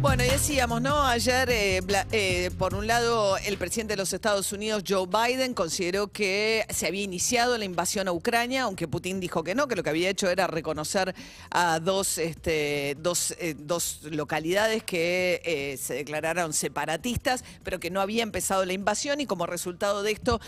[0.00, 1.02] Bueno, y decíamos, ¿no?
[1.02, 1.80] Ayer, eh,
[2.12, 6.86] eh, por un lado, el presidente de los Estados Unidos, Joe Biden, consideró que se
[6.86, 10.08] había iniciado la invasión a Ucrania, aunque Putin dijo que no, que lo que había
[10.08, 11.14] hecho era reconocer
[11.50, 18.22] a dos, este, dos, eh, dos localidades que se declararon separatistas, pero que no había
[18.22, 20.40] empezado la invasión y como resultado de esto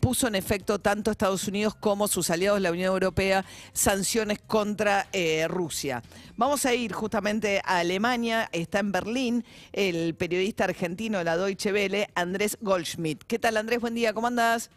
[0.00, 5.08] puso en efecto tanto Estados Unidos como sus aliados, la Unión Europea, sanciones contra
[5.46, 6.02] Rusia.
[6.36, 11.72] Vamos a ir justamente a Alemania, está en Berlín el periodista argentino de la Deutsche
[11.72, 13.24] Welle, Andrés Goldschmidt.
[13.24, 13.80] ¿Qué tal Andrés?
[13.80, 14.70] Buen día, ¿cómo andás?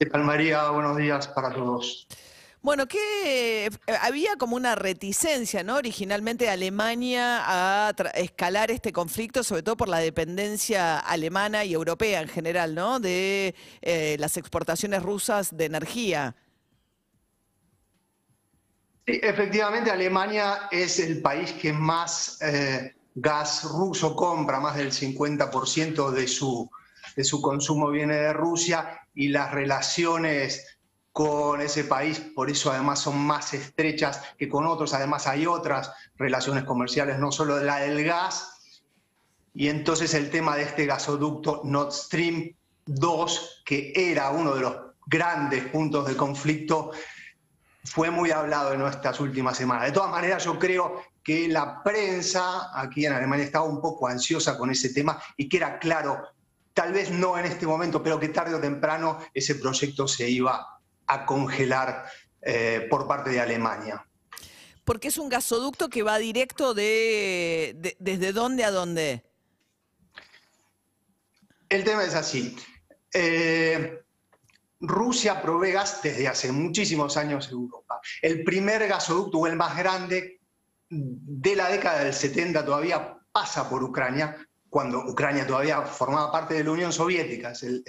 [0.00, 0.68] ¿Qué tal María?
[0.70, 2.08] Buenos días para todos.
[2.60, 3.70] Bueno, que eh,
[4.02, 5.76] había como una reticencia, ¿no?
[5.76, 12.20] Originalmente de Alemania a escalar este conflicto, sobre todo por la dependencia alemana y europea
[12.20, 12.98] en general, ¿no?
[12.98, 16.34] De eh, las exportaciones rusas de energía.
[19.08, 26.10] Sí, efectivamente, Alemania es el país que más eh, gas ruso compra, más del 50%
[26.10, 26.70] de su,
[27.16, 30.78] de su consumo viene de Rusia y las relaciones
[31.10, 35.90] con ese país, por eso además son más estrechas que con otros, además hay otras
[36.16, 38.82] relaciones comerciales, no solo la del gas,
[39.54, 44.76] y entonces el tema de este gasoducto Nord Stream 2, que era uno de los
[45.06, 46.90] grandes puntos de conflicto,
[47.90, 49.86] fue muy hablado en estas últimas semanas.
[49.86, 54.56] De todas maneras, yo creo que la prensa aquí en Alemania estaba un poco ansiosa
[54.58, 56.22] con ese tema y que era claro,
[56.74, 60.66] tal vez no en este momento, pero que tarde o temprano ese proyecto se iba
[61.06, 62.06] a congelar
[62.42, 64.04] eh, por parte de Alemania.
[64.84, 69.22] Porque es un gasoducto que va directo de, de- desde dónde a dónde.
[71.68, 72.56] El tema es así.
[73.12, 74.02] Eh,
[74.80, 78.00] Rusia provee gas desde hace muchísimos años a Europa.
[78.22, 80.40] El primer gasoducto, o el más grande,
[80.88, 84.36] de la década del 70 todavía pasa por Ucrania,
[84.70, 87.82] cuando Ucrania todavía formaba parte de la Unión Soviética, se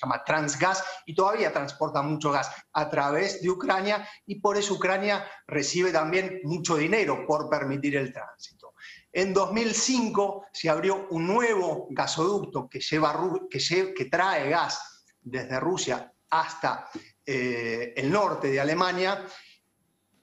[0.00, 5.24] llama Transgas, y todavía transporta mucho gas a través de Ucrania, y por eso Ucrania
[5.46, 8.74] recibe también mucho dinero por permitir el tránsito.
[9.10, 13.18] En 2005 se abrió un nuevo gasoducto que, lleva,
[13.50, 16.88] que trae gas desde Rusia hasta
[17.26, 19.24] eh, el norte de Alemania,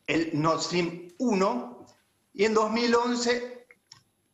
[0.07, 1.85] el Nord Stream 1,
[2.33, 3.67] y en 2011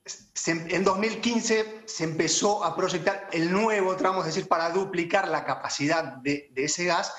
[0.05, 6.03] se- en 2015 se empezó a proyectar el nuevo tramo, decir, para duplicar la capacidad
[6.17, 7.13] de, de ese gas,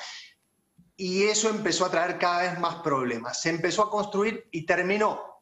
[0.96, 3.42] y eso empezó a traer cada vez más problemas.
[3.42, 5.35] Se empezó a construir y terminó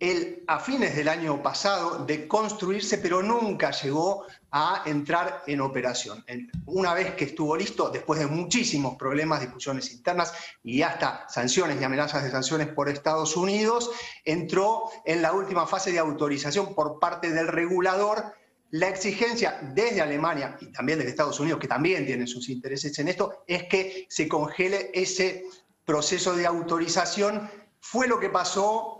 [0.00, 6.24] el, a fines del año pasado de construirse, pero nunca llegó a entrar en operación.
[6.64, 10.32] Una vez que estuvo listo, después de muchísimos problemas, discusiones internas
[10.64, 13.90] y hasta sanciones y amenazas de sanciones por Estados Unidos,
[14.24, 18.34] entró en la última fase de autorización por parte del regulador.
[18.70, 23.08] La exigencia desde Alemania y también desde Estados Unidos, que también tienen sus intereses en
[23.08, 25.44] esto, es que se congele ese
[25.84, 27.50] proceso de autorización.
[27.80, 28.99] Fue lo que pasó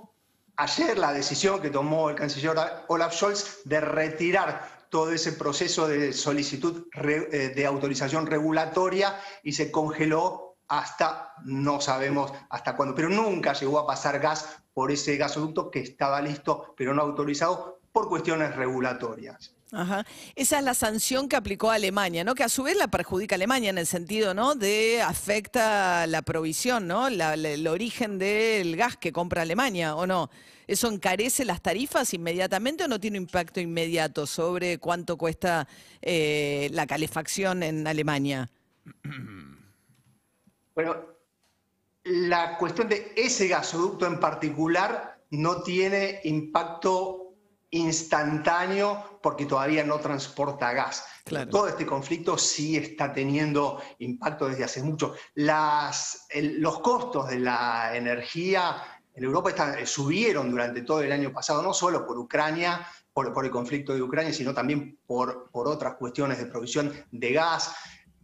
[0.61, 2.55] ayer la decisión que tomó el canciller
[2.89, 9.71] Olaf Scholz de retirar todo ese proceso de solicitud eh, de autorización regulatoria y se
[9.71, 15.71] congeló hasta, no sabemos hasta cuándo, pero nunca llegó a pasar gas por ese gasoducto
[15.71, 19.55] que estaba listo, pero no autorizado por cuestiones regulatorias.
[20.35, 22.35] Esa es la sanción que aplicó Alemania, ¿no?
[22.35, 24.55] Que a su vez la perjudica a Alemania en el sentido, ¿no?
[24.55, 27.09] De afecta la provisión, ¿no?
[27.09, 30.31] El origen del gas que compra Alemania, ¿o no?
[30.67, 35.67] ¿Eso encarece las tarifas inmediatamente o no tiene impacto inmediato sobre cuánto cuesta
[36.01, 38.51] eh, la calefacción en Alemania?
[40.73, 40.97] Bueno,
[42.05, 47.30] la cuestión de ese gasoducto en particular no tiene impacto
[47.71, 51.05] instantáneo porque todavía no transporta gas.
[51.25, 51.51] Claro.
[51.51, 55.15] Todo este conflicto sí está teniendo impacto desde hace mucho.
[55.35, 58.77] Las, el- los costos de la energía
[59.15, 63.33] en Europa están- eh, subieron durante todo el año pasado, no solo por Ucrania, por,
[63.33, 67.75] por el conflicto de Ucrania, sino también por, por otras cuestiones de provisión de gas,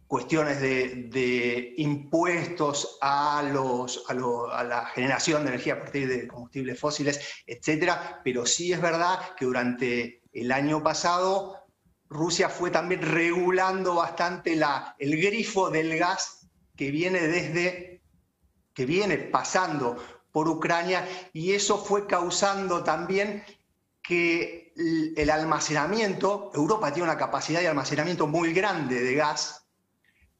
[0.07, 7.19] cuestiones de, impuestos a, los, a, la generación de energía a partir de combustibles fósiles,
[7.45, 8.21] etcétera.
[8.23, 11.67] Pero sí es verdad que durante el año pasado
[12.09, 18.01] Rusia fue también regulando bastante la, el grifo del gas que viene desde,
[18.73, 19.97] que viene pasando
[20.31, 23.43] por Ucrania y eso fue causando también
[24.01, 29.66] que el almacenamiento, Europa tiene una capacidad de almacenamiento muy grande de gas,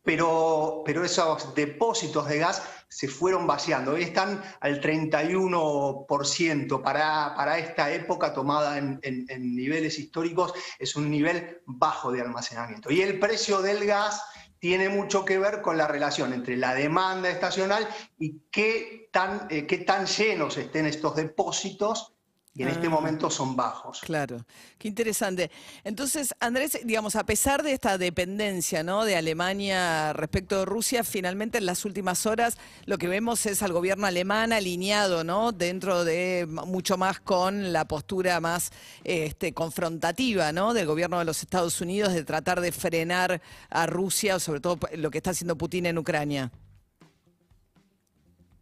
[0.08, 3.92] pero, pero esos depósitos de gas se fueron vaciando.
[3.92, 9.02] Hoy están al 31% para, para esta época tomada en,
[9.38, 12.90] niveles históricos, es un nivel bajo de almacenamiento.
[12.90, 14.24] Y el precio del gas
[14.60, 17.86] tiene mucho que ver con la relación entre la demanda estacional
[18.18, 22.14] y qué tan, eh, qué tan llenos estén estos depósitos
[22.58, 22.90] y en este Ah.
[22.90, 24.02] momento son bajos.
[24.02, 24.44] Claro,
[24.78, 25.52] qué interesante.
[25.84, 29.06] Entonces, Andrés, digamos, a pesar de esta dependencia ¿no?
[29.06, 33.74] de Alemania respecto de Rusia, finalmente en las últimas horas lo que vemos es al
[33.74, 35.52] gobierno alemán alineado ¿no?
[35.52, 38.72] dentro de mucho más con la postura más
[39.04, 40.74] este, confrontativa ¿no?
[40.74, 45.12] del gobierno de los Estados Unidos de tratar de frenar a Rusia, sobre todo lo
[45.12, 46.52] que está haciendo Putin en Ucrania.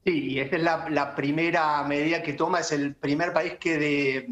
[0.05, 3.77] Sí, y esta es la, la primera medida que toma, es el primer país que
[3.79, 4.27] de,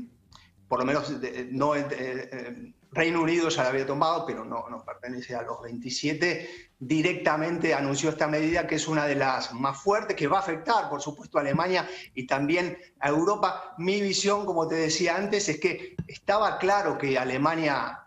[0.67, 4.69] por lo menos de- no, eh, eh, Reino Unido ya la había tomado, pero no,
[4.69, 6.47] no pertenece a los 27,
[6.77, 10.89] directamente anunció esta medida que es una de las más fuertes, que va a afectar,
[10.91, 13.73] por supuesto, a Alemania y también a Europa.
[13.79, 17.99] Mi visión, como te decía antes, es que estaba claro que Alemania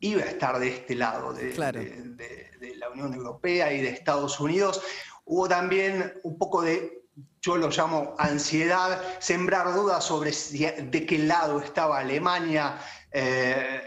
[0.00, 1.78] iba a estar de este lado, de, Claro.
[1.78, 4.82] de- de- de la Unión Europea y de Estados Unidos.
[5.28, 7.02] Hubo también un poco de,
[7.42, 12.78] yo lo llamo ansiedad, sembrar dudas sobre de qué lado estaba Alemania
[13.10, 13.80] eh,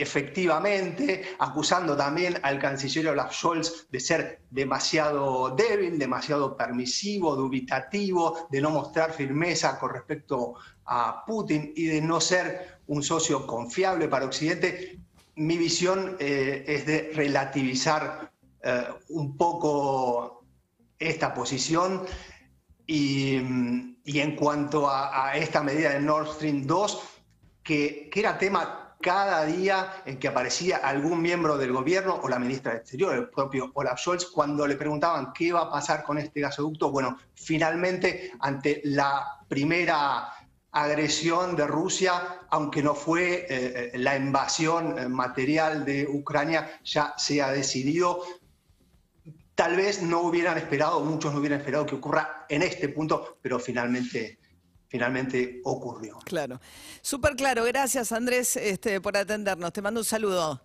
[0.00, 8.60] efectivamente, acusando también al canciller Olaf Scholz de ser demasiado débil, demasiado permisivo, dubitativo, de
[8.60, 10.54] no mostrar firmeza con respecto
[10.84, 15.00] a Putin y de no ser un socio confiable para Occidente.
[15.36, 20.35] Mi visión eh, es de relativizar eh, un poco
[20.98, 22.04] esta posición
[22.86, 27.02] y, en cuanto a, esta medida de Nord Stream 2,
[27.62, 32.38] que, que era tema cada día en que aparecía algún miembro del gobierno o la
[32.38, 36.18] ministra de Exterior, el propio Olaf Scholz, cuando le preguntaban qué va a pasar con
[36.18, 40.32] este gasoducto, bueno, finalmente ante la primera
[40.72, 47.14] agresión de Rusia, aunque no fue eh, eh, la invasión eh, material de Ucrania, ya
[47.16, 48.22] se ha decidido.
[49.56, 53.58] Tal vez no hubieran esperado, muchos no hubieran esperado que ocurra en este punto, pero
[53.58, 54.38] finalmente,
[54.86, 56.18] finalmente ocurrió.
[56.24, 56.60] Claro.
[57.02, 57.64] Súper claro.
[57.64, 59.72] Gracias, Andrés, este, por atendernos.
[59.72, 60.60] Te mando un saludo.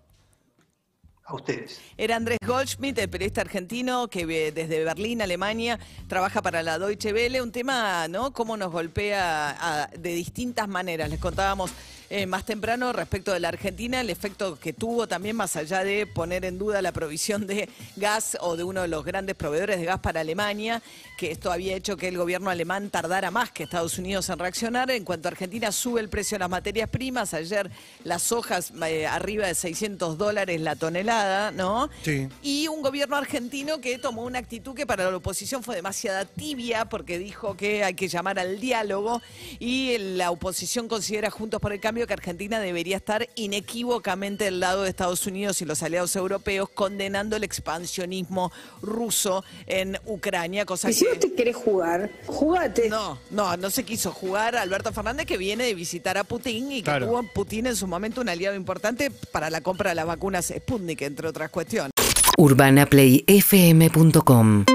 [1.24, 1.80] A ustedes.
[1.96, 5.80] Era Andrés Goldschmidt, el periodista argentino que desde Berlín, Alemania,
[6.10, 7.42] trabaja para la Deutsche Welle.
[7.42, 8.34] Un tema, ¿no?
[8.34, 11.10] Cómo nos golpea a- de distintas maneras.
[11.10, 11.72] Les contábamos
[12.14, 16.06] eh, más temprano respecto de la Argentina, el efecto que tuvo también, más allá de
[16.06, 19.86] poner en duda la provisión de gas o de uno de los grandes proveedores de
[19.86, 20.84] gas para Alemania,
[21.18, 24.92] que esto había hecho que el gobierno alemán tardara más que Estados Unidos en reaccionar.
[24.92, 27.34] En cuanto a Argentina, sube el precio de las materias primas.
[27.34, 27.72] Ayer
[28.04, 31.90] las hojas eh, arriba de 600 dólares la tonelada, ¿no?
[32.04, 32.28] Sí.
[32.42, 36.90] Y un gobierno argentino que tomó una actitud que para la oposición fue demasiada tibia
[36.90, 39.22] porque dijo que hay que llamar al diálogo
[39.60, 44.84] y la oposición considera Juntos por el Cambio que Argentina debería estar inequívocamente del lado
[44.84, 48.52] de Estados Unidos y los aliados europeos condenando el expansionismo
[48.82, 52.90] ruso en Ucrania, cosa Y si no te querés jugar, jugate.
[52.90, 56.78] No, no, no se quiso jugar Alberto Fernández que viene de visitar a Putin y
[56.78, 57.08] que Claro.
[57.08, 61.02] tuvo Putin en su momento un aliado importante para la compra de las vacunas Sputnik,
[61.04, 61.92] entre otras cuestiones.
[62.38, 64.66] UrbanaPlayFM.com